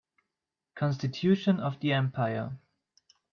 Constitution 0.73 1.59
of 1.59 1.79
the 1.79 1.93
empire 1.93 2.57